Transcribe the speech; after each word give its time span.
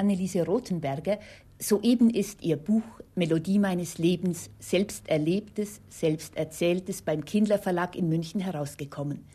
Anneliese 0.00 0.44
Rothenberger. 0.44 1.20
Soeben 1.58 2.10
ist 2.10 2.42
ihr 2.42 2.56
Buch 2.56 2.82
Melodie 3.14 3.58
meines 3.58 3.98
Lebens, 3.98 4.48
selbst 4.58 5.08
erlebtes, 5.08 5.80
selbst 5.90 6.36
erzähltes 6.36 7.02
beim 7.02 7.24
Kindler 7.24 7.58
Verlag 7.58 7.94
in 7.94 8.08
München 8.08 8.40
herausgekommen. 8.40 9.26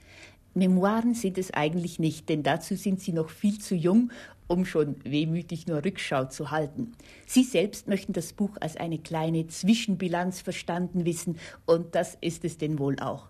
Memoiren 0.56 1.14
sind 1.14 1.38
es 1.38 1.54
eigentlich 1.54 2.00
nicht, 2.00 2.30
denn 2.30 2.42
dazu 2.42 2.76
sind 2.76 3.00
sie 3.00 3.14
noch 3.14 3.30
viel 3.30 3.60
zu 3.60 3.76
jung, 3.76 4.12
um 4.48 4.66
schon 4.66 4.96
wehmütig 5.04 5.68
nur 5.68 5.84
Rückschau 5.84 6.26
zu 6.26 6.50
halten. 6.50 6.94
Sie 7.28 7.44
selbst 7.44 7.88
möchten 7.88 8.14
das 8.14 8.34
Buch 8.34 8.58
als 8.60 8.78
eine 8.78 8.98
kleine 8.98 9.48
Zwischenbilanz 9.48 10.42
verstanden 10.42 11.06
wissen, 11.06 11.38
und 11.66 11.94
das 11.94 12.18
ist 12.22 12.44
es 12.44 12.58
denn 12.58 12.80
wohl 12.80 12.98
auch. 13.00 13.28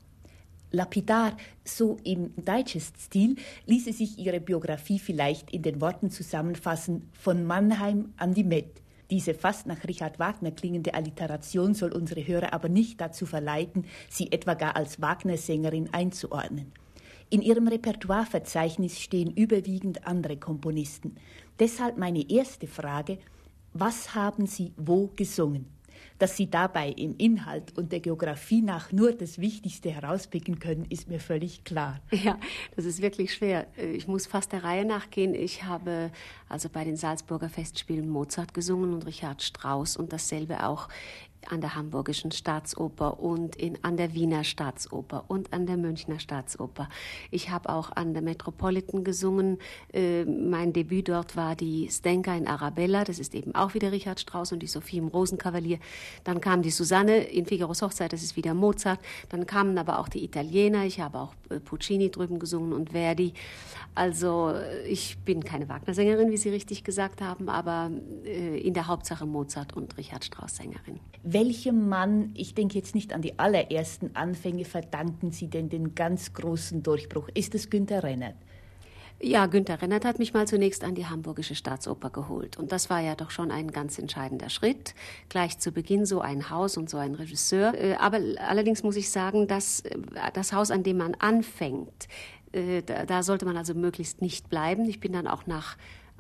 Lapidar, 0.72 1.38
so 1.64 1.98
im 2.04 2.34
Digest-Stil, 2.36 3.36
ließe 3.66 3.94
sich 3.94 4.18
ihre 4.18 4.40
Biografie 4.40 5.00
vielleicht 5.00 5.52
in 5.52 5.62
den 5.62 5.82
Worten 5.82 6.10
zusammenfassen: 6.10 7.10
von 7.14 7.46
Mannheim 7.46 8.14
an 8.18 8.34
die 8.34 8.44
Met. 8.44 8.82
Diese 9.12 9.36
fast 9.36 9.68
nach 9.68 9.84
Richard 9.88 10.18
Wagner 10.18 10.52
klingende 10.52 10.94
Alliteration 10.96 11.76
soll 11.76 11.92
unsere 11.92 12.26
Hörer 12.26 12.54
aber 12.54 12.70
nicht 12.70 13.00
dazu 13.00 13.26
verleiten, 13.26 13.86
sie 14.10 14.32
etwa 14.32 14.56
gar 14.56 14.76
als 14.76 15.00
Wagner-Sängerin 15.00 15.94
einzuordnen. 15.94 16.72
In 17.30 17.42
ihrem 17.42 17.68
Repertoireverzeichnis 17.68 19.00
stehen 19.00 19.32
überwiegend 19.32 20.08
andere 20.08 20.38
Komponisten. 20.38 21.16
Deshalb 21.60 21.98
meine 21.98 22.30
erste 22.30 22.68
Frage, 22.68 23.20
was 23.74 24.16
haben 24.16 24.46
Sie 24.46 24.74
wo 24.78 25.12
gesungen? 25.16 25.75
Dass 26.18 26.38
Sie 26.38 26.50
dabei 26.50 26.90
im 26.90 27.16
Inhalt 27.18 27.78
und 27.78 27.92
der 27.92 28.00
Geografie 28.00 28.62
nach 28.62 28.92
nur 28.92 29.12
das 29.12 29.40
Wichtigste 29.40 29.92
herauspicken 29.92 30.60
können, 30.60 30.86
ist 30.90 31.10
mir 31.10 31.20
völlig 31.20 31.64
klar. 31.66 32.00
Ja, 32.12 32.40
das 32.76 32.86
ist 32.86 33.02
wirklich 33.02 33.34
schwer. 33.34 33.68
Ich 33.78 34.08
muss 34.08 34.26
fast 34.26 34.54
der 34.54 34.64
Reihe 34.64 34.86
nachgehen. 34.86 35.34
Ich 35.34 35.64
habe 35.64 36.12
also 36.48 36.70
bei 36.70 36.86
den 36.86 36.96
Salzburger 36.96 37.50
Festspielen 37.50 38.10
Mozart 38.10 38.54
gesungen 38.54 38.94
und 38.94 39.06
Richard 39.06 39.44
Strauss 39.44 39.98
und 39.98 40.14
dasselbe 40.14 40.66
auch 40.66 40.88
an 41.52 41.62
der 41.62 41.76
Hamburgischen 41.76 42.32
Staatsoper 42.32 43.20
und 43.20 43.56
in, 43.56 43.78
an 43.84 43.98
der 43.98 44.14
Wiener 44.14 44.44
Staatsoper 44.44 45.26
und 45.28 45.54
an 45.54 45.66
der 45.66 45.78
Münchner 45.78 46.20
Staatsoper. 46.20 46.90
Ich 47.32 47.50
habe 47.50 47.70
auch 47.70 47.92
an 47.92 48.14
der 48.14 48.22
Metropolitan 48.22 49.04
gesungen. 49.04 49.58
Äh, 49.94 50.26
mein 50.26 50.74
Debüt 50.74 51.10
dort 51.10 51.36
war 51.36 51.56
die 51.56 51.88
Stenka 51.90 52.36
in 52.36 52.48
Arabella. 52.48 53.04
Das 53.04 53.20
ist 53.20 53.36
eben 53.36 53.54
auch 53.56 53.74
wieder 53.74 53.92
Richard 53.92 54.20
Strauss 54.20 54.52
und 54.52 54.60
die 54.60 54.68
Sophie 54.68 54.98
im 54.98 55.08
Rosenkavalier. 55.08 55.80
Dann 56.24 56.42
kam 56.42 56.62
die 56.62 56.72
Susanne 56.72 57.18
in 57.18 57.46
Figaros 57.46 57.82
Hochzeit. 57.82 58.14
Das 58.14 58.24
ist 58.24 58.36
wieder 58.36 58.54
Mozart. 58.54 59.00
Dann 59.30 59.46
kamen 59.46 59.78
aber 59.78 60.00
auch 60.00 60.10
die 60.10 60.24
Italiener. 60.24 60.86
Ich 60.86 61.00
habe 61.00 61.20
auch 61.20 61.34
äh, 61.50 61.60
Puccini 61.60 62.10
drüben 62.12 62.40
gesungen 62.40 62.74
und 62.74 62.92
Verdi. 62.92 63.34
Also 63.94 64.50
äh, 64.50 64.88
ich 64.88 65.18
bin 65.20 65.44
keine 65.44 65.70
Wagner-Sängerin, 65.70 66.32
wie 66.32 66.38
Sie 66.38 66.50
richtig 66.50 66.84
gesagt 66.84 67.22
haben, 67.22 67.50
aber 67.50 67.92
äh, 68.26 68.60
in 68.60 68.74
der 68.74 68.88
Hauptsache 68.88 69.26
Mozart 69.26 69.74
und 69.74 69.98
Richard 69.98 70.26
Strauss 70.26 70.58
Sängerin. 70.58 71.00
Welchem 71.36 71.90
Mann, 71.90 72.32
ich 72.34 72.54
denke 72.54 72.76
jetzt 72.76 72.96
nicht 72.96 73.12
an 73.12 73.22
die 73.22 73.38
allerersten 73.38 74.16
Anfänge, 74.16 74.64
verdanken 74.64 75.32
Sie 75.32 75.50
denn 75.50 75.68
den 75.68 75.94
ganz 75.94 76.34
großen 76.34 76.82
Durchbruch? 76.82 77.28
Ist 77.34 77.54
es 77.56 77.70
Günter 77.70 78.04
Rennert? 78.04 78.36
Ja, 79.22 79.46
Günter 79.48 79.82
Rennert 79.82 80.06
hat 80.06 80.18
mich 80.18 80.34
mal 80.34 80.48
zunächst 80.48 80.86
an 80.86 80.96
die 80.96 81.08
Hamburgische 81.08 81.54
Staatsoper 81.54 82.10
geholt. 82.10 82.56
Und 82.56 82.72
das 82.72 82.90
war 82.90 83.02
ja 83.02 83.16
doch 83.16 83.32
schon 83.32 83.52
ein 83.52 83.70
ganz 83.72 84.00
entscheidender 84.00 84.48
Schritt. 84.48 84.96
Gleich 85.28 85.60
zu 85.60 85.74
Beginn 85.74 86.06
so 86.06 86.22
ein 86.22 86.50
Haus 86.50 86.78
und 86.78 86.90
so 86.90 86.96
ein 86.96 87.16
Regisseur. 87.16 87.74
Äh, 87.74 87.96
aber 87.96 88.22
allerdings 88.38 88.84
muss 88.84 88.96
ich 88.96 89.10
sagen, 89.10 89.46
dass 89.50 89.82
äh, 89.82 89.98
das 90.34 90.54
Haus, 90.54 90.72
an 90.72 90.84
dem 90.84 90.96
man 90.96 91.16
anfängt, 91.16 92.08
äh, 92.54 92.82
da 92.82 93.24
sollte 93.24 93.44
man 93.44 93.58
also 93.58 93.74
möglichst 93.74 94.22
nicht 94.22 94.50
bleiben. 94.50 94.86
Ich 94.86 95.02
bin 95.02 95.12
dann 95.12 95.28
auch 95.28 95.48
nach 95.48 95.76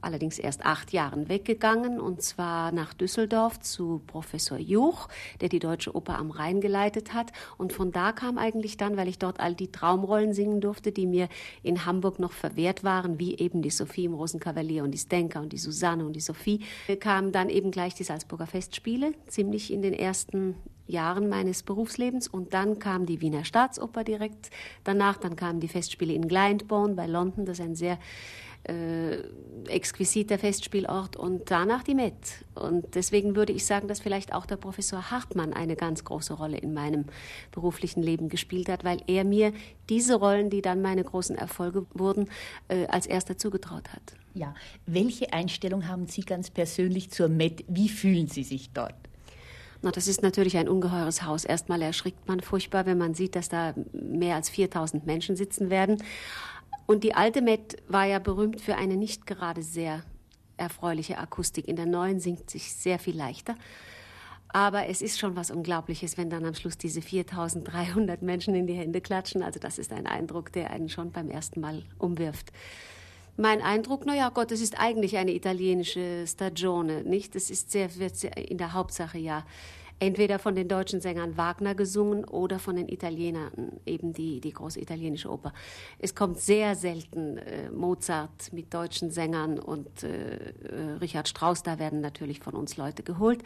allerdings 0.06 0.39
erst 0.39 0.66
acht 0.66 0.94
Jahren 0.94 1.28
weggegangen, 1.28 2.00
und 2.00 2.22
zwar 2.22 2.72
nach 2.72 2.94
Düsseldorf 2.94 3.59
zu 3.59 4.02
Professor 4.08 4.58
Juch, 4.58 5.08
der 5.42 5.50
die 5.50 5.59
Deutsche 5.59 5.95
Oper 5.95 6.17
am 6.17 6.31
Rhein 6.31 6.62
geleitet 6.62 7.14
hat. 7.14 7.31
Und 7.58 7.73
von 7.73 7.92
da 7.92 8.12
kam 8.12 8.38
eigentlich 8.38 8.78
dann, 8.78 8.97
weil 8.97 9.07
ich 9.07 9.19
dort 9.19 9.40
all 9.40 9.56
die 9.56 9.72
Traumrollen 9.72 10.34
singen 10.34 10.62
durfte, 10.62 10.91
die 10.91 11.07
mir 11.07 11.28
in 11.63 11.85
Hamburg 11.85 12.19
noch 12.19 12.31
verwehrt 12.31 12.84
waren, 12.84 13.19
wie 13.19 13.35
eben 13.38 13.62
die 13.62 13.69
Sophie 13.69 14.06
im 14.06 14.13
Rosenkavalier 14.13 14.84
und 14.84 14.91
die 14.91 15.00
Stenka 15.00 15.40
und 15.40 15.52
die 15.52 15.57
Susanne 15.57 16.06
und 16.06 16.13
die 16.13 16.22
Sophie, 16.22 16.62
kamen 17.00 17.31
dann 17.31 17.50
eben 17.50 17.72
gleich 17.72 17.96
die 17.96 18.03
Salzburger 18.03 18.47
Festspiele, 18.47 19.13
ziemlich 19.28 19.74
in 19.74 19.81
den 19.81 19.94
ersten 19.94 20.56
Jahren 20.88 21.29
meines 21.29 21.63
Berufslebens. 21.63 22.28
Und 22.28 22.53
dann 22.53 22.79
kam 22.79 23.06
die 23.06 23.22
Wiener 23.22 23.44
Staatsoper 23.44 24.03
direkt 24.03 24.50
danach, 24.84 25.18
dann 25.18 25.35
kamen 25.35 25.59
die 25.59 25.68
Festspiele 25.68 26.13
in 26.13 26.28
Glyndebourne 26.28 26.94
bei 26.94 27.08
London, 27.08 27.46
das 27.46 27.59
ist 27.59 27.66
ein 27.66 27.75
sehr 27.75 27.97
äh, 28.68 29.18
exquisiter 29.68 30.38
Festspielort 30.38 31.16
und 31.16 31.50
danach 31.50 31.84
die 31.84 31.96
Met. 31.96 32.14
Und 32.53 32.96
deswegen 32.96 33.36
würde 33.36 33.53
ich 33.53 33.66
sagen, 33.66 33.88
dass 33.88 34.00
vielleicht 34.00 34.34
auch 34.34 34.46
der 34.46 34.58
Professor 34.58 35.12
Hartmann 35.12 35.53
eine 35.53 35.76
ganz 35.76 36.03
große 36.03 36.34
Rolle 36.34 36.58
in 36.58 36.74
meinem 36.74 37.06
beruflichen 37.52 38.02
Leben 38.02 38.30
gespielt 38.30 38.70
hat, 38.70 38.84
weil 38.84 39.02
er 39.08 39.24
mir 39.24 39.53
diese 39.90 40.16
Rollen, 40.16 40.50
die 40.50 40.62
dann 40.62 40.81
meine 40.81 41.03
großen 41.03 41.36
Erfolge 41.36 41.86
wurden, 41.94 42.30
äh, 42.68 42.86
als 42.88 43.06
erster 43.06 43.38
zugetraut 43.38 43.92
hat. 43.94 44.16
Ja, 44.34 44.53
welche 44.86 45.32
Einstellung 45.32 45.88
haben 45.88 46.08
Sie 46.08 46.22
ganz 46.22 46.50
persönlich 46.50 47.09
zur 47.09 47.30
Met? 47.30 47.64
Wie 47.68 47.90
fühlen 47.90 48.28
Sie 48.28 48.44
sich 48.44 48.72
dort? 48.74 48.96
Na, 49.82 49.92
das 49.92 50.08
ist 50.08 50.24
natürlich 50.24 50.58
ein 50.58 50.68
ungeheures 50.68 51.24
Haus. 51.24 51.46
Erstmal 51.46 51.82
erschrickt 51.82 52.28
man 52.28 52.40
furchtbar, 52.40 52.88
wenn 52.88 52.97
man 52.97 53.14
sieht, 53.14 53.36
dass 53.36 53.50
da 53.50 53.76
mehr 53.94 54.36
als 54.36 54.50
4000 54.50 55.06
Menschen 55.06 55.36
sitzen 55.36 55.70
werden. 55.70 56.02
Und 56.85 57.03
die 57.03 57.16
alte 57.16 57.41
Met 57.41 57.78
war 57.88 58.06
ja 58.06 58.19
berühmt 58.19 58.62
für 58.62 58.75
eine 58.75 58.96
nicht 58.96 59.25
gerade 59.25 59.63
sehr 59.63 60.03
erfreuliche 60.57 61.18
Akustik. 61.18 61.68
In 61.68 61.75
der 61.75 61.85
neuen 61.85 62.19
singt 62.19 62.50
sich 62.50 62.73
sehr 62.73 63.00
viel 63.00 63.18
leichter. 63.18 63.56
Aber 64.50 64.88
es 64.88 65.01
ist 65.01 65.19
schon 65.19 65.35
was 65.35 65.51
Unglaubliches, 65.51 66.18
wenn 66.18 66.29
dann 66.29 66.46
am 66.46 66.53
Schluss 66.53 66.78
diese 66.78 67.01
4300 67.01 68.22
Menschen 68.22 68.56
in 68.56 68.68
die 68.68 68.73
Hände 68.73 69.01
klatschen. 69.01 69.44
Also 69.44 69.59
das 69.59 69.78
ist 69.78 69.91
ein 69.91 70.07
Eindruck, 70.07 70.51
der 70.53 70.72
einen 70.72 70.88
schon 70.88 71.12
beim 71.12 71.29
ersten 71.29 71.59
Mal 71.59 71.84
umwirft. 71.97 72.53
Mein 73.35 73.62
Eindruck, 73.62 74.06
naja, 74.06 74.29
Gott, 74.29 74.53
es 74.53 74.62
ist 74.62 74.79
eigentlich 74.79 75.17
eine 75.17 75.34
italienische 75.34 76.25
Stagione, 76.25 77.03
nicht? 77.03 77.35
Es 77.35 77.50
ist 77.50 77.69
sehr, 77.69 77.94
wird 77.97 78.16
sehr 78.16 78.38
in 78.38 78.57
der 78.57 78.72
Hauptsache 78.72 79.17
ja 79.17 79.44
entweder 80.00 80.39
von 80.39 80.56
den 80.56 80.67
deutschen 80.67 81.01
Sängern 81.01 81.38
Wagner 81.38 81.75
gesungen 81.75 82.25
oder 82.25 82.59
von 82.59 82.75
den 82.75 82.89
Italienern, 82.89 83.79
eben 83.85 84.13
die, 84.13 84.41
die 84.41 84.51
große 84.51 84.79
italienische 84.79 85.29
Oper. 85.29 85.53
Es 86.00 86.16
kommt 86.16 86.39
sehr 86.39 86.75
selten 86.75 87.38
äh, 87.38 87.69
Mozart 87.72 88.51
mit 88.51 88.73
deutschen 88.73 89.11
Sängern 89.11 89.59
und 89.59 90.03
äh, 90.03 90.35
äh, 90.35 90.91
Richard 91.01 91.28
Strauss, 91.28 91.63
da 91.63 91.79
werden 91.79 92.01
natürlich 92.01 92.39
von 92.39 92.55
uns 92.55 92.78
Leute 92.78 93.03
geholt. 93.03 93.41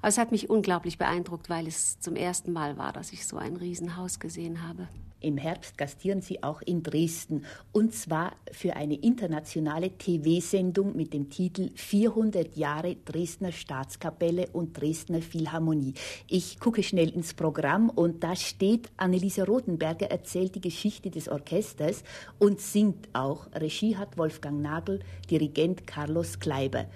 Aber 0.00 0.08
es 0.08 0.18
hat 0.18 0.32
mich 0.32 0.48
unglaublich 0.48 0.98
beeindruckt, 0.98 1.50
weil 1.50 1.66
es 1.66 2.00
zum 2.00 2.16
ersten 2.16 2.52
Mal 2.52 2.78
war, 2.78 2.92
dass 2.92 3.12
ich 3.12 3.26
so 3.26 3.36
ein 3.36 3.56
Riesenhaus 3.56 4.20
gesehen 4.20 4.66
habe. 4.66 4.88
Im 5.22 5.36
Herbst 5.36 5.76
gastieren 5.76 6.22
Sie 6.22 6.42
auch 6.42 6.62
in 6.62 6.82
Dresden 6.82 7.44
und 7.72 7.94
zwar 7.94 8.32
für 8.52 8.74
eine 8.76 8.94
internationale 8.94 9.90
TV-Sendung 9.90 10.96
mit 10.96 11.12
dem 11.12 11.28
Titel 11.28 11.70
400 11.74 12.56
Jahre 12.56 12.96
Dresdner 12.96 13.52
Staatskapelle 13.52 14.48
und 14.54 14.80
Dresdner 14.80 15.20
Philharmonie. 15.20 15.89
Ich 16.28 16.58
gucke 16.60 16.82
schnell 16.82 17.10
ins 17.10 17.34
Programm 17.34 17.90
und 17.90 18.22
da 18.22 18.36
steht, 18.36 18.90
Anneliese 18.96 19.46
Rothenberger 19.46 20.10
erzählt 20.10 20.54
die 20.54 20.60
Geschichte 20.60 21.10
des 21.10 21.28
Orchesters 21.28 22.02
und 22.38 22.60
singt 22.60 23.08
auch. 23.12 23.46
Regie 23.54 23.96
hat 23.96 24.16
Wolfgang 24.18 24.60
Nagel, 24.60 25.00
Dirigent 25.30 25.86
Carlos 25.86 26.38
Kleiber. 26.38 26.86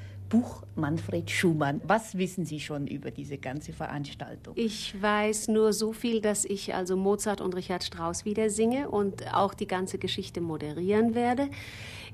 Buch 0.40 0.62
Manfred 0.74 1.30
Schumann. 1.30 1.80
Was 1.86 2.18
wissen 2.18 2.44
Sie 2.44 2.58
schon 2.58 2.88
über 2.88 3.12
diese 3.12 3.38
ganze 3.38 3.72
Veranstaltung? 3.72 4.54
Ich 4.56 5.00
weiß 5.00 5.46
nur 5.48 5.72
so 5.72 5.92
viel, 5.92 6.20
dass 6.20 6.44
ich 6.44 6.74
also 6.74 6.96
Mozart 6.96 7.40
und 7.40 7.54
Richard 7.54 7.84
Strauss 7.84 8.24
wieder 8.24 8.50
singe 8.50 8.88
und 8.88 9.32
auch 9.32 9.54
die 9.54 9.68
ganze 9.68 9.98
Geschichte 9.98 10.40
moderieren 10.40 11.14
werde. 11.14 11.48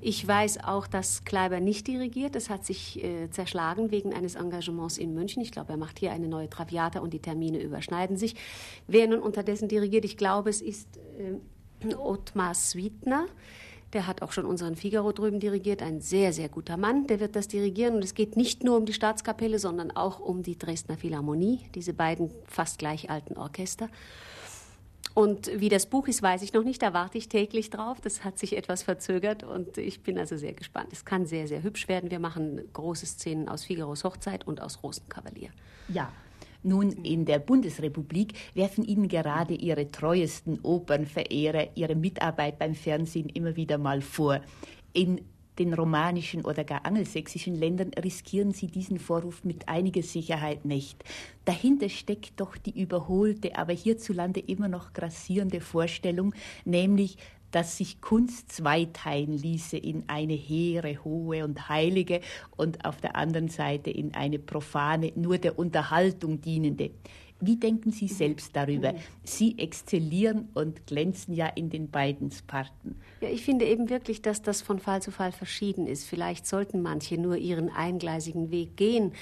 Ich 0.03 0.27
weiß 0.27 0.65
auch, 0.65 0.87
dass 0.87 1.25
Kleiber 1.25 1.61
nicht 1.61 1.87
dirigiert. 1.87 2.35
Das 2.35 2.51
hat 2.51 2.67
sich 2.67 3.03
äh, 3.03 3.31
zerschlagen 3.31 3.91
wegen 3.91 4.13
eines 4.13 4.35
Engagements 4.35 4.99
in 4.99 5.15
München. 5.15 5.43
Ich 5.43 5.51
glaube, 5.51 5.73
er 5.73 5.79
macht 5.79 5.99
hier 5.99 6.13
eine 6.13 6.29
neue 6.29 6.51
Traviata 6.51 7.01
und 7.01 7.15
die 7.15 7.21
Termine 7.21 7.63
überschneiden 7.63 8.19
sich. 8.19 8.35
Wer 8.87 9.09
nun 9.09 9.21
unterdessen 9.21 9.69
dirigiert, 9.69 10.05
ich 10.05 10.19
glaube, 10.19 10.51
es 10.51 10.61
ist 10.61 10.99
äh, 11.19 11.95
Ottmar 11.95 12.55
Sweetner. 12.55 13.27
Der 13.93 14.07
hat 14.07 14.23
auch 14.23 14.33
schon 14.33 14.45
unseren 14.45 14.77
Figaro 14.77 15.13
drüben 15.13 15.41
dirigiert, 15.41 15.83
ein 15.83 16.01
sehr, 16.01 16.33
sehr 16.33 16.49
guter 16.49 16.77
Mann. 16.77 17.07
Der 17.07 17.19
wird 17.19 17.35
das 17.35 17.49
dirigieren 17.49 17.97
und 17.97 18.05
es 18.05 18.15
geht 18.15 18.37
nicht 18.37 18.63
nur 18.63 18.77
um 18.77 18.87
die 18.87 18.93
Staatskapelle, 18.93 19.59
sondern 19.59 19.91
auch 19.91 20.21
um 20.21 20.43
die 20.43 20.57
Dresdner 20.57 20.97
Philharmonie, 20.97 21.61
diese 21.75 21.93
beiden 21.93 22.31
fast 22.47 22.79
gleich 22.79 23.11
alten 23.11 23.37
Orchester. 23.37 23.89
Und 25.13 25.51
wie 25.61 25.69
das 25.69 25.87
Buch 25.87 26.07
ist, 26.07 26.23
weiß 26.23 26.43
ich 26.43 26.53
noch 26.53 26.63
nicht. 26.63 26.83
Da 26.83 26.93
warte 26.93 27.19
ich 27.19 27.29
täglich 27.29 27.71
drauf. 27.71 28.01
Das 28.01 28.25
hat 28.25 28.39
sich 28.39 28.57
etwas 28.57 28.85
verzögert 28.85 29.43
und 29.43 29.77
ich 29.77 30.03
bin 30.03 30.19
also 30.19 30.37
sehr 30.37 30.53
gespannt. 30.53 30.89
Es 30.93 31.05
kann 31.05 31.27
sehr, 31.27 31.49
sehr 31.49 31.63
hübsch 31.65 31.89
werden. 31.89 32.13
Wir 32.13 32.21
machen 32.21 32.61
große 32.73 33.07
Szenen 33.07 33.49
aus 33.49 33.65
Figaros 33.65 34.05
Hochzeit 34.05 34.47
und 34.47 34.61
aus 34.61 34.83
Rosenkavalier. 34.85 35.51
Ja, 35.89 36.13
nun, 36.63 36.91
in 36.91 37.25
der 37.25 37.39
Bundesrepublik 37.39 38.35
werfen 38.55 38.85
Ihnen 38.85 39.09
gerade 39.09 39.55
Ihre 39.55 39.91
treuesten 39.91 40.61
Opernverehrer 40.63 41.69
Ihre 41.75 41.95
Mitarbeit 41.95 42.59
beim 42.59 42.75
Fernsehen 42.75 43.29
immer 43.29 43.57
wieder 43.57 43.79
mal 43.79 44.01
vor. 44.03 44.41
In 44.93 45.21
den 45.59 45.75
romanischen 45.75 46.45
oder 46.45 46.65
gar 46.65 46.87
angelsächsischen 46.87 47.55
Ländern 47.55 47.91
riskieren 48.03 48.53
Sie 48.53 48.67
diesen 48.67 48.99
Vorwurf 48.99 49.45
mit 49.45 49.69
einiger 49.69 50.03
Sicherheit 50.03 50.65
nicht. 50.65 51.05
Dahinter 51.45 51.89
steckt 51.89 52.41
doch 52.41 52.57
die 52.57 52.81
überholte, 52.81 53.57
aber 53.57 53.73
hierzulande 53.73 54.41
immer 54.41 54.69
noch 54.69 54.93
grassierende 54.93 55.61
Vorstellung, 55.61 56.35
nämlich 56.65 57.19
dass 57.51 57.77
sich 57.77 58.01
Kunst 58.01 58.53
zweiteilen 58.53 59.37
ließe 59.37 59.77
in 59.77 60.05
eine 60.07 60.35
hehre, 60.35 61.03
hohe 61.05 61.45
und 61.45 61.69
heilige 61.69 62.21
und 62.57 62.85
auf 62.85 63.01
der 63.01 63.17
anderen 63.17 63.49
Seite 63.49 63.91
in 63.91 64.15
eine 64.15 64.39
profane, 64.39 65.13
nur 65.15 65.39
der 65.39 65.59
Unterhaltung 65.59 66.41
dienende. 66.41 66.91
Wie 67.41 67.57
denken 67.57 67.91
Sie 67.91 68.09
selbst 68.09 68.55
darüber? 68.55 68.95
Sie 69.25 69.59
exzellieren 69.59 70.49
und 70.55 70.87
glänzen 70.87 71.35
ja 71.35 71.47
in 71.47 71.71
den 71.71 71.91
beiden 71.91 72.31
Sparten. 72.31 72.97
Ja, 73.21 73.29
ich 73.29 73.45
finde 73.45 73.65
eben 73.67 73.91
wirklich, 73.91 74.23
dass 74.23 74.43
das 74.43 74.63
von 74.63 74.79
Fall 74.79 75.03
zu 75.03 75.11
Fall 75.11 75.33
verschieden 75.33 75.87
ist. 75.87 76.05
Vielleicht 76.05 76.47
sollten 76.47 76.83
manche 76.83 77.19
nur 77.19 77.37
ihren 77.37 77.71
eingleisigen 77.71 78.51
Weg 78.51 78.77
gehen. 78.77 79.13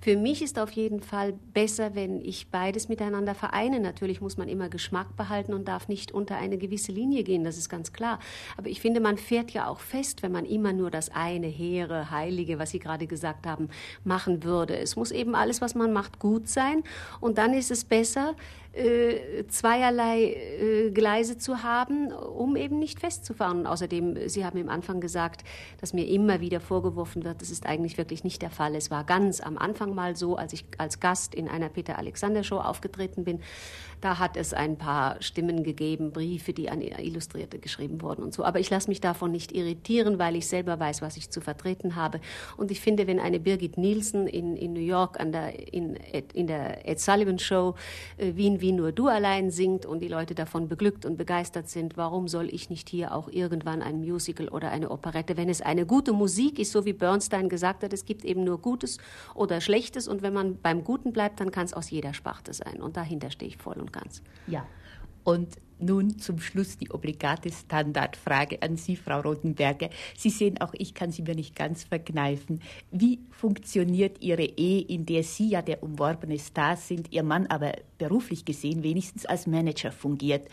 Für 0.00 0.16
mich 0.16 0.42
ist 0.42 0.58
auf 0.58 0.70
jeden 0.72 1.00
Fall 1.00 1.34
besser, 1.52 1.94
wenn 1.94 2.20
ich 2.20 2.48
beides 2.50 2.88
miteinander 2.88 3.34
vereine. 3.34 3.80
Natürlich 3.80 4.20
muss 4.20 4.36
man 4.36 4.48
immer 4.48 4.68
Geschmack 4.68 5.16
behalten 5.16 5.54
und 5.54 5.68
darf 5.68 5.88
nicht 5.88 6.12
unter 6.12 6.36
eine 6.36 6.58
gewisse 6.58 6.92
Linie 6.92 7.24
gehen, 7.24 7.44
das 7.44 7.58
ist 7.58 7.68
ganz 7.68 7.92
klar. 7.92 8.18
Aber 8.56 8.68
ich 8.68 8.80
finde, 8.80 9.00
man 9.00 9.18
fährt 9.18 9.50
ja 9.50 9.68
auch 9.68 9.80
fest, 9.80 10.22
wenn 10.22 10.32
man 10.32 10.44
immer 10.44 10.72
nur 10.72 10.90
das 10.90 11.10
eine 11.10 11.46
hehre, 11.46 12.10
heilige, 12.10 12.58
was 12.58 12.70
Sie 12.70 12.78
gerade 12.78 13.06
gesagt 13.06 13.46
haben, 13.46 13.68
machen 14.04 14.42
würde. 14.44 14.76
Es 14.76 14.96
muss 14.96 15.10
eben 15.10 15.34
alles, 15.34 15.60
was 15.60 15.74
man 15.74 15.92
macht, 15.92 16.18
gut 16.18 16.48
sein. 16.48 16.82
Und 17.20 17.38
dann 17.38 17.52
ist 17.54 17.67
ist 17.70 17.78
es 17.78 17.84
besser, 17.84 18.34
äh, 18.72 19.46
zweierlei 19.48 20.22
äh, 20.22 20.90
Gleise 20.90 21.36
zu 21.36 21.62
haben, 21.62 22.12
um 22.12 22.56
eben 22.56 22.78
nicht 22.78 23.00
festzufahren. 23.00 23.60
Und 23.60 23.66
außerdem, 23.66 24.28
Sie 24.28 24.44
haben 24.44 24.58
im 24.58 24.68
Anfang 24.68 25.00
gesagt, 25.00 25.42
dass 25.80 25.92
mir 25.92 26.06
immer 26.06 26.40
wieder 26.40 26.60
vorgeworfen 26.60 27.24
wird, 27.24 27.42
das 27.42 27.50
ist 27.50 27.66
eigentlich 27.66 27.98
wirklich 27.98 28.24
nicht 28.24 28.40
der 28.40 28.50
Fall. 28.50 28.74
Es 28.74 28.90
war 28.90 29.04
ganz 29.04 29.40
am 29.40 29.58
Anfang 29.58 29.94
mal 29.94 30.16
so, 30.16 30.36
als 30.36 30.52
ich 30.52 30.64
als 30.78 31.00
Gast 31.00 31.34
in 31.34 31.48
einer 31.48 31.68
Peter 31.68 31.98
Alexander 31.98 32.42
Show 32.42 32.58
aufgetreten 32.58 33.24
bin, 33.24 33.40
da 34.00 34.18
hat 34.18 34.36
es 34.36 34.54
ein 34.54 34.76
paar 34.76 35.20
Stimmen 35.20 35.64
gegeben, 35.64 36.12
Briefe, 36.12 36.52
die 36.52 36.70
an 36.70 36.80
Illustrierte 36.80 37.58
geschrieben 37.58 38.00
wurden 38.02 38.22
und 38.22 38.34
so. 38.34 38.44
Aber 38.44 38.60
ich 38.60 38.70
lasse 38.70 38.88
mich 38.88 39.00
davon 39.00 39.32
nicht 39.32 39.52
irritieren, 39.52 40.18
weil 40.18 40.36
ich 40.36 40.46
selber 40.46 40.78
weiß, 40.78 41.02
was 41.02 41.16
ich 41.16 41.30
zu 41.30 41.40
vertreten 41.40 41.96
habe. 41.96 42.20
Und 42.56 42.70
ich 42.70 42.80
finde, 42.80 43.06
wenn 43.06 43.20
eine 43.20 43.40
Birgit 43.40 43.78
Nielsen 43.78 44.26
in, 44.26 44.56
in 44.56 44.72
New 44.72 44.80
York 44.80 45.18
an 45.20 45.32
der, 45.32 45.72
in, 45.72 45.96
in 46.32 46.46
der 46.46 46.88
Ed 46.88 47.00
Sullivan 47.00 47.38
Show 47.38 47.74
äh, 48.16 48.34
Wien, 48.36 48.60
Wien 48.60 48.76
nur 48.76 48.92
du 48.92 49.08
allein 49.08 49.50
singt 49.50 49.86
und 49.86 50.00
die 50.00 50.08
Leute 50.08 50.34
davon 50.34 50.68
beglückt 50.68 51.04
und 51.04 51.16
begeistert 51.16 51.68
sind, 51.68 51.96
warum 51.96 52.28
soll 52.28 52.52
ich 52.52 52.70
nicht 52.70 52.88
hier 52.88 53.14
auch 53.14 53.28
irgendwann 53.28 53.82
ein 53.82 54.00
Musical 54.00 54.48
oder 54.48 54.70
eine 54.70 54.90
Operette, 54.90 55.36
wenn 55.36 55.48
es 55.48 55.60
eine 55.60 55.86
gute 55.86 56.12
Musik 56.12 56.58
ist, 56.58 56.72
so 56.72 56.84
wie 56.84 56.92
Bernstein 56.92 57.48
gesagt 57.48 57.82
hat, 57.82 57.92
es 57.92 58.04
gibt 58.04 58.24
eben 58.24 58.44
nur 58.44 58.58
Gutes 58.58 58.98
oder 59.34 59.60
Schlechtes 59.60 60.08
und 60.08 60.22
wenn 60.22 60.32
man 60.32 60.60
beim 60.60 60.84
Guten 60.84 61.12
bleibt, 61.12 61.40
dann 61.40 61.50
kann 61.50 61.64
es 61.64 61.74
aus 61.74 61.90
jeder 61.90 62.14
Sparte 62.14 62.52
sein. 62.52 62.80
Und 62.80 62.96
dahinter 62.96 63.30
stehe 63.30 63.48
ich 63.48 63.56
voll 63.56 63.76
und 63.76 63.87
und 63.88 63.92
ganz. 63.92 64.22
Ja. 64.46 64.66
Und 65.24 65.56
nun 65.80 66.18
zum 66.18 66.40
Schluss 66.40 66.76
die 66.76 66.90
obligate 66.90 67.52
Standardfrage 67.52 68.62
an 68.62 68.76
Sie, 68.76 68.96
Frau 68.96 69.20
Rotenberger. 69.20 69.90
Sie 70.16 70.30
sehen, 70.30 70.60
auch 70.60 70.74
ich 70.74 70.94
kann 70.94 71.12
sie 71.12 71.22
mir 71.22 71.34
nicht 71.34 71.54
ganz 71.54 71.84
verkneifen. 71.84 72.60
Wie 72.90 73.20
funktioniert 73.30 74.20
Ihre 74.20 74.42
Ehe, 74.42 74.82
in 74.82 75.06
der 75.06 75.22
Sie 75.22 75.50
ja 75.50 75.62
der 75.62 75.82
umworbene 75.82 76.38
Star 76.38 76.76
sind, 76.76 77.12
Ihr 77.12 77.22
Mann 77.22 77.46
aber 77.46 77.72
beruflich 77.98 78.44
gesehen 78.44 78.82
wenigstens 78.82 79.24
als 79.26 79.46
Manager 79.46 79.92
fungiert? 79.92 80.48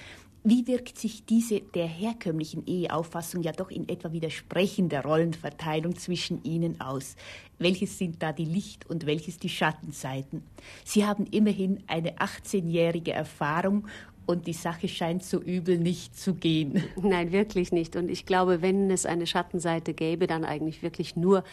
Wie 0.47 0.67
wirkt 0.67 0.99
sich 0.99 1.25
diese 1.25 1.59
der 1.59 1.87
herkömmlichen 1.87 2.67
Eheauffassung 2.67 3.41
ja 3.41 3.51
doch 3.51 3.71
in 3.71 3.89
etwa 3.89 4.11
widersprechende 4.11 5.01
Rollenverteilung 5.01 5.95
zwischen 5.95 6.43
Ihnen 6.43 6.79
aus? 6.79 7.15
Welches 7.57 7.97
sind 7.97 8.21
da 8.21 8.31
die 8.31 8.45
Licht- 8.45 8.87
und 8.87 9.07
welches 9.07 9.39
die 9.39 9.49
Schattenseiten? 9.49 10.43
Sie 10.83 11.03
haben 11.03 11.25
immerhin 11.25 11.83
eine 11.87 12.17
18-jährige 12.17 13.11
Erfahrung 13.11 13.87
und 14.25 14.47
die 14.47 14.53
Sache 14.53 14.87
scheint 14.87 15.23
so 15.23 15.39
übel 15.39 15.77
nicht 15.77 16.17
zu 16.17 16.33
gehen. 16.33 16.83
Nein, 17.01 17.31
wirklich 17.31 17.71
nicht. 17.71 17.95
Und 17.95 18.09
ich 18.09 18.25
glaube, 18.25 18.61
wenn 18.61 18.89
es 18.89 19.05
eine 19.05 19.27
Schattenseite 19.27 19.93
gäbe, 19.93 20.27
dann 20.27 20.45
eigentlich 20.45 20.81
wirklich 20.81 21.15
nur 21.15 21.43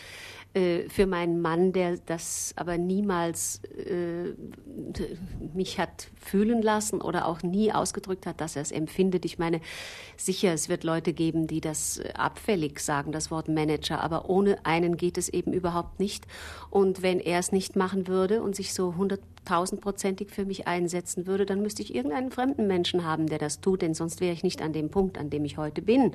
äh, 0.54 0.88
für 0.88 1.06
meinen 1.06 1.40
Mann, 1.40 1.72
der 1.72 1.96
das 2.04 2.52
aber 2.56 2.76
niemals 2.76 3.62
äh, 3.64 4.34
mich 5.54 5.78
hat 5.78 6.08
fühlen 6.20 6.60
lassen 6.60 7.00
oder 7.00 7.26
auch 7.26 7.42
nie 7.42 7.72
ausgedrückt 7.72 8.26
hat, 8.26 8.40
dass 8.40 8.56
er 8.56 8.62
es 8.62 8.70
empfindet. 8.70 9.24
Ich 9.24 9.38
meine, 9.38 9.60
sicher, 10.16 10.52
es 10.52 10.68
wird 10.68 10.84
Leute 10.84 11.14
geben, 11.14 11.46
die 11.46 11.60
das 11.60 12.00
abfällig 12.14 12.80
sagen, 12.80 13.12
das 13.12 13.30
Wort 13.30 13.48
Manager, 13.48 14.00
aber 14.00 14.28
ohne 14.28 14.64
einen 14.64 14.96
geht 14.96 15.16
es 15.16 15.28
eben 15.28 15.52
überhaupt 15.52 15.98
nicht. 16.00 16.26
Und 16.70 17.02
wenn 17.02 17.18
er 17.18 17.38
es 17.38 17.52
nicht 17.52 17.76
machen 17.76 18.06
würde 18.06 18.42
und 18.42 18.54
sich 18.54 18.74
so 18.74 18.96
hunderttausendprozentig 19.42 20.30
für 20.30 20.44
mich 20.44 20.66
einsetzen 20.66 21.26
würde, 21.26 21.46
dann 21.46 21.62
müsste 21.62 21.82
ich 21.82 21.94
irgendeinen 21.94 22.30
fremden 22.30 22.66
Menschen 22.66 23.04
haben, 23.04 23.26
der 23.26 23.38
das 23.38 23.60
tut, 23.60 23.82
denn 23.82 23.94
sonst 23.94 24.20
wäre 24.20 24.32
ich 24.32 24.42
nicht 24.42 24.62
an 24.62 24.72
dem 24.72 24.90
Punkt, 24.90 25.18
an 25.18 25.30
dem 25.30 25.44
ich 25.44 25.56
heute 25.56 25.82
bin. 25.82 26.12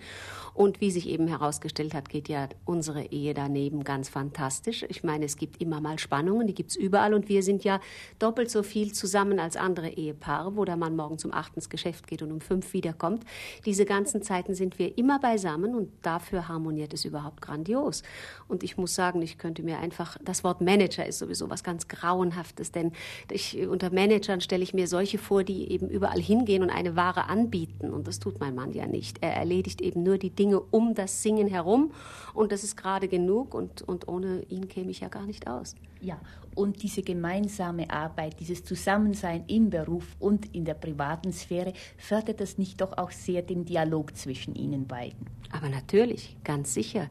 Und 0.53 0.81
wie 0.81 0.91
sich 0.91 1.07
eben 1.07 1.27
herausgestellt 1.27 1.94
hat, 1.94 2.09
geht 2.09 2.29
ja 2.29 2.47
unsere 2.65 3.06
Ehe 3.06 3.33
daneben 3.33 3.83
ganz 3.83 4.09
fantastisch. 4.09 4.85
Ich 4.89 5.03
meine, 5.03 5.25
es 5.25 5.38
gibt 5.38 5.62
immer 5.62 5.81
mal 5.81 6.00
Spannungen, 6.00 6.47
die 6.47 6.53
gibt 6.53 6.71
es 6.71 6.75
überall 6.75 7.13
und 7.13 7.29
wir 7.29 7.44
sind 7.44 7.63
ja 7.63 7.79
doppelt 8.19 8.50
so 8.50 8.63
viel 8.63 8.94
zusammen 8.94 9.39
als 9.39 9.57
andere 9.57 9.89
Ehepaare, 9.89 10.56
wo 10.56 10.65
der 10.65 10.77
Mann 10.77 10.95
morgen 10.95 11.18
zum 11.18 11.33
acht 11.33 11.56
ins 11.56 11.69
Geschäft 11.69 12.07
geht 12.07 12.21
und 12.21 12.31
um 12.31 12.41
fünf 12.41 12.73
wiederkommt. 12.73 13.23
Diese 13.65 13.85
ganzen 13.85 14.21
Zeiten 14.21 14.56
sind 14.56 14.80
wir 14.80 14.97
immer 14.97 15.19
beisammen 15.19 15.75
und 15.75 15.89
dafür 16.01 16.47
harmoniert 16.47 16.94
es 16.94 17.06
überhaupt 17.06 17.41
grandios. 17.41 18.03
Und 18.47 18.63
ich 18.63 18.77
muss 18.77 18.95
sagen, 18.95 19.21
ich 19.21 19.38
könnte 19.38 19.63
mir 19.63 19.80
einfach, 19.80 20.18
das 20.23 20.44
Wort 20.44 20.62
Manager 20.62 21.06
ist 21.06 21.19
sowieso 21.19 21.50
was 21.50 21.63
ganz 21.63 21.88
Grauenhaftes, 21.88 22.71
denn 22.71 22.94
ich, 23.31 23.67
unter 23.67 23.91
Managern 23.91 24.41
stelle 24.41 24.63
ich 24.63 24.73
mir 24.73 24.87
solche 24.87 25.17
vor, 25.17 25.43
die 25.43 25.71
eben 25.71 25.89
überall 25.89 26.21
hingehen 26.21 26.63
und 26.63 26.69
eine 26.69 26.95
Ware 26.95 27.29
anbieten. 27.29 27.91
Und 27.91 28.07
das 28.07 28.19
tut 28.19 28.39
mein 28.39 28.55
Mann 28.55 28.73
ja 28.73 28.87
nicht. 28.87 29.17
Er 29.21 29.33
erledigt 29.33 29.81
eben 29.81 30.03
nur 30.03 30.17
die 30.17 30.29
Dinge 30.29 30.59
um 30.59 30.93
das 30.93 31.23
Singen 31.23 31.47
herum 31.47 31.91
und 32.33 32.51
das 32.51 32.63
ist 32.63 32.77
gerade 32.77 33.07
genug 33.07 33.53
und, 33.53 33.81
und 33.81 34.07
ohne 34.07 34.43
ihn 34.49 34.67
käme 34.67 34.91
ich 34.91 34.99
ja 34.99 35.07
gar 35.07 35.25
nicht 35.25 35.47
aus. 35.47 35.75
Ja, 36.01 36.19
und 36.55 36.81
diese 36.81 37.01
gemeinsame 37.01 37.89
Arbeit, 37.89 38.39
dieses 38.39 38.63
Zusammensein 38.63 39.43
im 39.47 39.69
Beruf 39.69 40.15
und 40.19 40.55
in 40.55 40.65
der 40.65 40.73
privaten 40.73 41.31
Sphäre, 41.31 41.73
fördert 41.97 42.39
das 42.39 42.57
nicht 42.57 42.81
doch 42.81 42.97
auch 42.97 43.11
sehr 43.11 43.41
den 43.41 43.65
Dialog 43.65 44.15
zwischen 44.15 44.55
Ihnen 44.55 44.87
beiden? 44.87 45.27
Aber 45.51 45.69
natürlich, 45.69 46.35
ganz 46.43 46.73
sicher. 46.73 47.09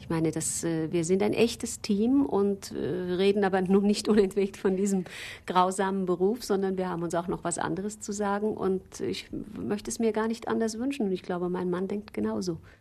Ich 0.00 0.08
meine, 0.08 0.30
das, 0.30 0.64
äh, 0.64 0.90
wir 0.92 1.04
sind 1.04 1.22
ein 1.22 1.32
echtes 1.32 1.80
Team 1.80 2.24
und 2.24 2.72
äh, 2.72 2.76
reden 2.76 3.44
aber 3.44 3.60
nun 3.60 3.84
nicht 3.84 4.08
unentwegt 4.08 4.56
von 4.56 4.76
diesem 4.76 5.04
grausamen 5.48 6.06
Beruf, 6.06 6.44
sondern 6.44 6.78
wir 6.78 6.88
haben 6.88 7.02
uns 7.02 7.14
auch 7.14 7.26
noch 7.26 7.42
was 7.42 7.58
anderes 7.58 7.98
zu 7.98 8.12
sagen 8.12 8.56
und 8.56 9.00
ich 9.00 9.28
möchte 9.58 9.90
es 9.90 9.98
mir 9.98 10.12
gar 10.12 10.28
nicht 10.28 10.46
anders 10.46 10.78
wünschen 10.78 11.06
und 11.06 11.12
ich 11.12 11.22
glaube, 11.22 11.48
mein 11.48 11.70
Mann 11.70 11.88
denkt 11.88 12.14
genauso. 12.14 12.58